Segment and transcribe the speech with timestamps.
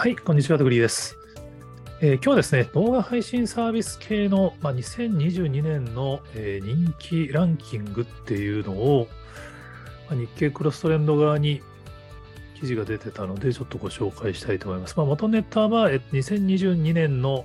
[0.00, 1.18] はい、こんにちは、トグリーです。
[2.00, 9.08] えー、今日はですね、動画配信サービス系の、まあ、2022年の、えー、人気ランキングっていうのを、
[10.08, 11.60] まあ、日経クロストレンド側に
[12.58, 14.94] 記事が出てたので、ちょっとご紹介したいと思います。
[14.96, 17.44] まあ、元ネタは、え2022年の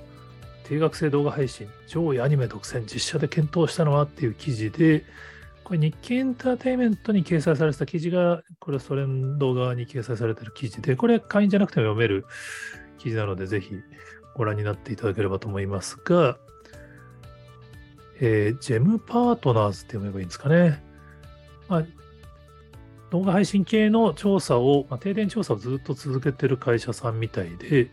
[0.64, 5.04] 定額制動画配信、上位アニメ独占、実写で検討したのはっていう記事で、
[5.66, 12.24] これ日経エンターテインメントに掲載されてた記事が、クロストレンド側に掲載されてる記事で、これ会員じゃなくても読める
[12.98, 13.74] 記事なので、ぜひ
[14.36, 16.38] ご覧になっていただければと思いますが、
[18.20, 20.84] えー、ジェムパートナーズって読めばいいんですかね。
[21.66, 21.84] まあ、
[23.10, 27.90] 動画配信系の調査を、まあ、停電調査をずっと続けてる会社さんみたいで、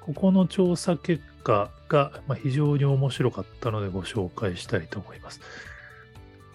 [0.00, 5.40] ここの調査結果が、ま、非常に面白かったのでご紹介したいと思います。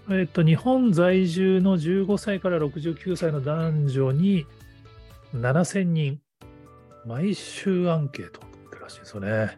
[0.10, 4.46] えっと、日本在住の15歳から69歳の男女に
[5.34, 6.20] 7000人、
[7.06, 9.58] 毎週アンケートってらしいですよね。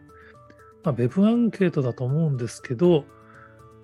[0.84, 3.04] まあ、ウェブアンケートだと思うんですけど、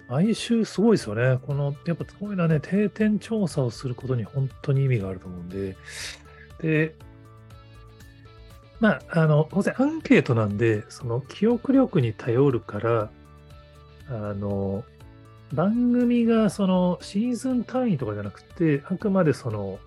[0.09, 1.41] 毎週すごいですよね。
[1.45, 5.77] この、やっぱこういうのはね、定点調査をすることに本当に意味があると思うんで、
[6.61, 6.95] で、
[8.79, 13.11] まあ、あの、当然アンケートなんで、その記憶力に頼るから、
[14.09, 14.85] あの、
[15.53, 19.79] 番組がそのシーズン単位とかじゃなくて、あくまでその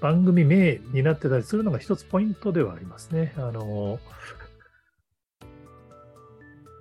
[0.00, 3.34] 番組名になってたりするのが一つポイントではありますね。
[3.36, 4.00] あの、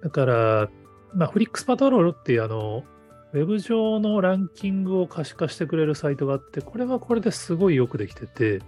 [0.01, 0.69] だから、
[1.13, 2.83] まあ、フリックスパトロールっていうあの、
[3.33, 8.61] ウェブ上のランキングを可視化してくれるサイトがあって、これはこれですごいよくできてて、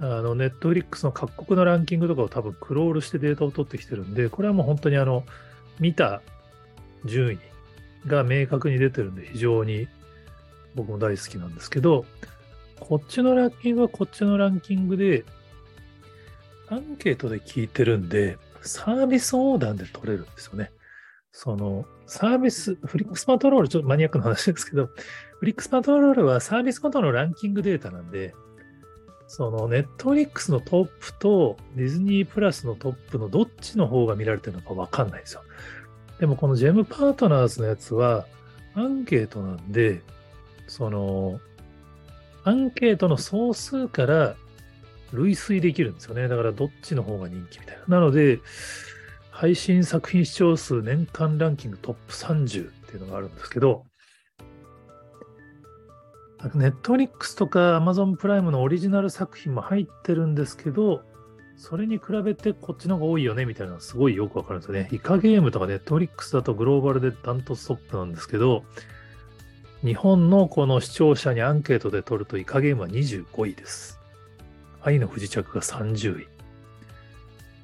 [0.00, 5.24] あの、ネットフリックスの各国のランキングとかを多分クロールしてデータを取ってきてるんで、これはもう本当にあの、
[5.78, 6.22] 見た
[7.04, 7.38] 順位
[8.08, 9.88] が明確に出てるんで、非常に
[10.74, 12.04] 僕も大好きなんですけど、
[12.80, 15.24] こっちのランキングはこっちのランキングで、
[16.68, 20.70] アンケートで聞いてるんで、サービス横断で取れるんですよね。
[21.32, 24.86] その、サービス、フリックスパトロール、ちょっとマニアックな話ですけど、
[25.38, 28.34] フリックスパトロールはサービスごとのランキングデータなんで、
[29.26, 35.42] その、ネットフリックスのトップとディズニープラスのトップのどっちの方が見られてるのかわかんないんですよ。
[36.20, 38.26] でもこのジェムパートナーズのやつは、
[38.74, 40.02] アンケートなんで、
[40.66, 41.40] その、
[42.44, 44.36] アンケートの総数から
[45.12, 46.28] 類推できるんですよね。
[46.28, 47.98] だからどっちの方が人気みたいな。
[47.98, 48.40] なので、
[49.30, 53.84] 配信作品視聴数年間ランキングトップ30っていうのがあるんですけど、
[56.54, 61.02] ネットフリックスとかアマゾンプライムのオリジナル作品も入ってるんですけど、
[61.58, 64.88] それに比べてこっちの方が多いよねみたいなのすごいよくわかるんですよね。
[64.92, 68.64] イカゲームとかネットフリックスだとグローバルでダントツトップなんですけど、
[69.84, 73.98] 日本のこの視聴者にアンケートで取るとイカゲームは25位です。
[74.82, 76.28] 愛の不時着が30位。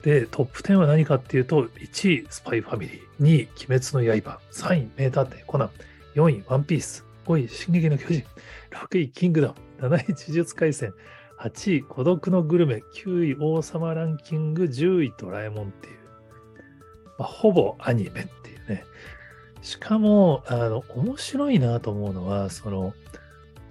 [0.02, 3.24] で、トップ10は何かっていうと、1位、スパイファミリー。
[3.24, 4.38] 2位、鬼滅の刃。
[4.52, 5.70] 3位、名探偵コナン。
[6.14, 7.06] 4位、ワンピース。
[7.26, 8.24] 5位、進撃の巨人。
[8.70, 9.54] 6位、キングダム。
[9.88, 10.92] 7位、呪術廻戦。
[11.38, 12.82] 8位、孤独のグルメ。
[12.94, 14.64] 9位、王様ランキング。
[14.64, 15.98] 10位、ドラえもんっていう。
[17.18, 18.84] まあ、ほぼアニメっていうね。
[19.62, 22.94] しかも、あの、面白いなと思うのは、その、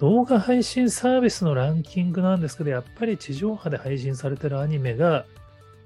[0.00, 5.24] 動画配信サービスのランキングなんですけど、やっぱり地上波で配信されてるアニメが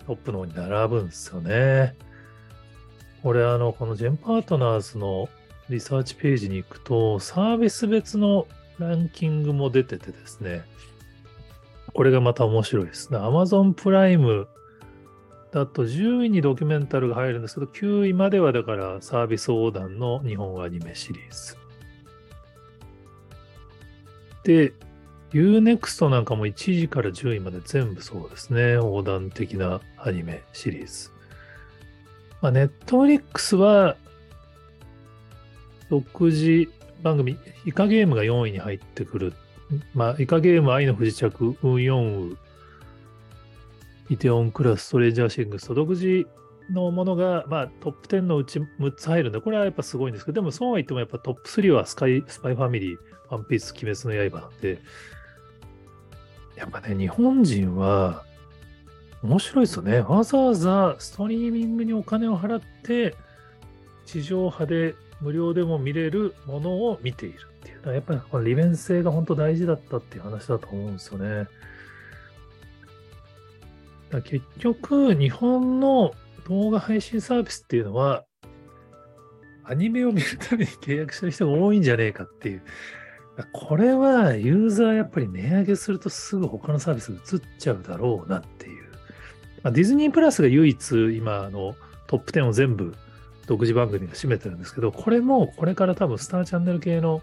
[0.07, 1.95] トップの方に並ぶんですよね。
[3.23, 5.29] これ、あの、このジェンパートナーズの
[5.69, 8.47] リサーチページに行くと、サービス別の
[8.79, 10.63] ランキングも出ててですね、
[11.99, 13.09] これがまた面白いです。
[13.09, 14.47] Amazon プライム
[15.51, 21.57] だと10位にドキュメンタルが入るんですけど、9位まではだからサービス横断の日本アニメシリーズ。
[24.45, 24.73] で、
[25.33, 28.75] Unext なんかも1位から10位まで全部そうですね。
[28.75, 31.11] 横断的なアニメシリーズ。
[32.41, 33.97] まあ、Netflix は
[35.91, 36.71] 独自
[37.03, 39.33] 番組、イカゲームが4位に入ってくる。
[39.95, 42.39] まあ、イカゲーム、愛の不時着、運4ウ、
[44.11, 46.27] イテオンクラス、ストレンジャーシングスと独自
[46.71, 52.99] のものが、まあ、トップ10のうち6つ入るんで、これはやっぱすごいんですけど、でもそうは言ってもやっぱトップ3はスカイ、スパイファミリー、
[53.29, 54.81] ワンピース、鬼滅の刃なんで、
[56.57, 58.25] やっぱね、日本人は
[59.23, 60.01] 面白いですよね。
[60.01, 63.15] わざわざストリーミングにお金を払って、
[64.07, 67.95] 地上波で無料でも見れるものを見ているっていう。
[67.95, 71.47] やっぱりこの利便性が本当大事だったっていう話だと思うんですよね。
[74.25, 76.15] 結局、日本の
[76.49, 78.25] 動画配信サービスっていうのは、
[79.65, 82.63] アニメを見るために契約してる人が多いんじゃねえかっていう。
[83.53, 88.85] これはユーザーやっぱり値上げするとすぐ他のサービス移っちゃうだろうなっていう。
[89.63, 91.77] ま、ディズニープラスが唯一今の
[92.07, 92.95] トップ10を全部
[93.49, 97.23] 独自番組が占めてるんですけど、これもこれから多分スターチャンネル系の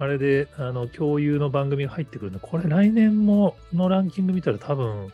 [0.00, 5.12] あれであの共有の番組が入ってくるんで、これ来年ものランキング見たら多分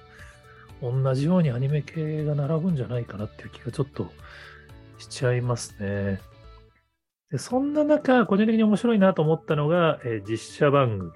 [0.81, 4.11] 同じようにアニメ系が並ぶんじゃないかなっていう気がちょっと
[4.99, 6.21] しちゃいますね。
[7.31, 11.11] でそんな中、個人的に面白いなと思ったのが、えー、実写番組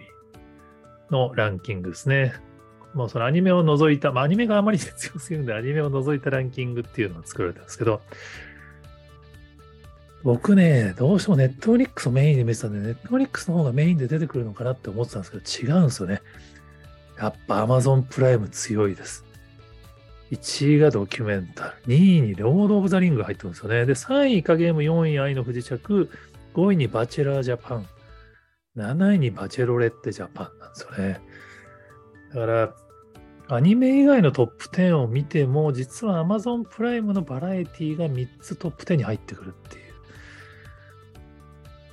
[1.11, 2.35] のランキングですね。
[2.95, 8.01] もうそのアニメを除いた、まあ、アニメがあまり強すぎるんで、アニメを除いたランキングっていうのを作られたんですけど、
[10.25, 16.23] 僕ね、どうしてもネットフリックスをメインに見てたんで、ネットフリックスの方がメインで出てくるのかなって思ってたんですけど、違うんですよね。
[17.19, 19.25] やっぱ Amazon プライム強いです。
[20.31, 23.87] 1位がドキュメンタル、2位にロード・オブ・ザ・リングが入ってるんですよね。
[23.87, 26.11] で、3位イカゲーム、4位愛の不時着、
[26.55, 27.87] 5位にバチェラー・ジャパン、
[28.77, 31.21] 7位にバチェロレッテ・ジャパンなんですよね。
[32.35, 32.75] だから、
[33.51, 39.88] アニメ以外のトップ10を見ても、実は Amazon プライムのバラエティが3つトップ10に入ってくるっていう。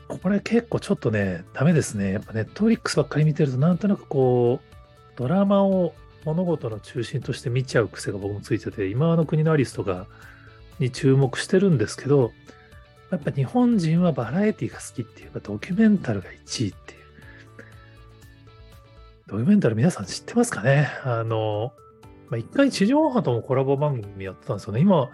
[0.08, 2.14] これ結構ちょっとね、ダメですね。
[2.14, 4.76] やっぱネットフリックスばっかり見てると、なんとなくこう、
[5.18, 5.94] ドラマを
[6.26, 10.08] 物事の中心として見ちゃう癖が僕もついてて、今の国のアリスとか
[10.80, 12.32] に注目してるんですけど、
[13.12, 17.00] やっぱ日本人はバラエティが好きっていうか、ドキュメンタルが1位っていう。
[19.28, 20.90] ドキュメンタル皆さん知ってますかね？
[21.04, 21.74] あの、
[22.30, 24.82] まあ、一回地上波ともコラボ番組やってたんですよね。
[24.82, 25.10] 今、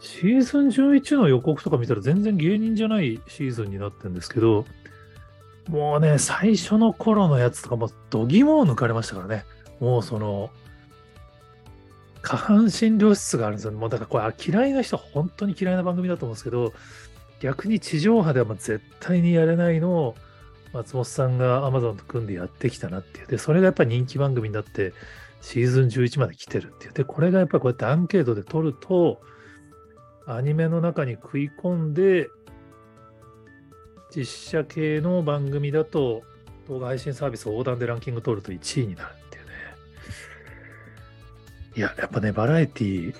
[0.00, 4.64] シーズン11の予告とか見たら全然芸人じゃないシーズンになってるんですけど、
[5.68, 9.44] もうね、最初の頃のやつとかも度肝を抜かれましたからね。
[9.80, 10.50] もうその、
[12.22, 13.72] 下半身露出があるんですよ。
[13.72, 16.72] もうだからこれ嫌いな人は本当に嫌いな番組だと思うんですけど、
[17.40, 20.14] 逆に地上波ではもう絶対にやれないのを
[20.72, 23.26] 松本さんが Amazon と組んでやってきたなっていう。
[23.26, 24.92] で、それがやっぱり人気番組になって
[25.40, 26.92] シーズン11まで来てるっていう。
[26.92, 29.20] で、これがやっぱりこうやってアンケートで取ると、
[30.28, 32.28] アニメの中に食い込んで、
[34.14, 36.22] 実写系の番組だと
[36.68, 39.50] 動画配信サービス横断でランキング取ると1位になるっていうね。
[41.76, 43.14] いや、やっぱね、バラエティ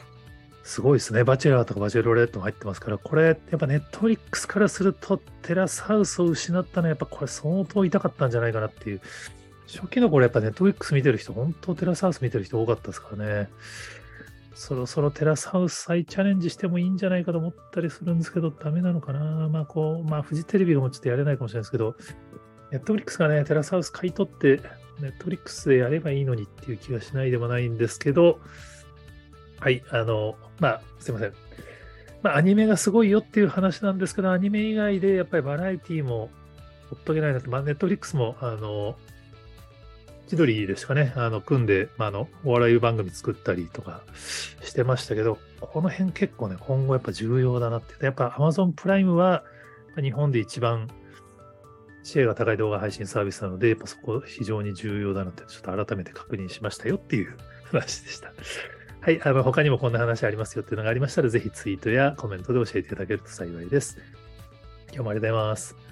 [0.65, 1.25] すごいですね。
[1.25, 9.01] バチェラーとかバチェロレットも入ってますから、これ、やっぱネットフリックスからすると、テラスハウスを失ったのは、やっぱこれ相当痛かったんじゃないかなっていう。
[9.67, 13.49] 初期の頃、やっぱネットフリックス見てる人、本当テラスハウス見てる人多かったですからね。
[14.59, 19.49] そろそろテラスハウス再チャレンジしてもいいんじゃないかと思ったりするんですけど、ダメなのかな？
[19.49, 21.95] まあ、こう、まあ、フジテレビがもちょっとやれないかもしれないですけど、
[22.73, 24.61] ネットフリックスがね、テラスハウス買い取って、
[25.01, 28.41] ネットフリックスでやればいいのにっていう気がしないでもないんですけど、
[29.61, 31.33] はい、あの、まあ、すいません。
[32.23, 36.31] まあ、アニメがすごいよっていう話なんですけど、アニメ以外でやっぱりバラエティも
[36.91, 38.97] ほっとけないなって、まあ、ネットフリックスも、あの、
[40.29, 44.03] 千鳥ですかね、あの、組んで、まあ、の、お笑い番組作ったりとか
[44.63, 48.05] してましたけど、この辺結構ね、今後やっぱ重要だなって。
[48.05, 49.43] やっぱ Amazon プライムは、
[49.97, 50.89] 日本で一番
[52.03, 57.35] シェアが高い動画配信サービスなので、やっぱそこ非常に重要だなって、ちょっと改めて確認しましたよっていう
[57.73, 58.33] 話でした。
[59.01, 63.97] はい、あの他にもこんな話ありますよっていうのがありましたら、ぜひツイートやコメントで教えていただけると幸いです。
[64.89, 65.88] 今日もありがとうございます。